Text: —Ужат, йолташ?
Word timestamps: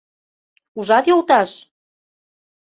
—Ужат, 0.77 1.05
йолташ? 1.09 1.51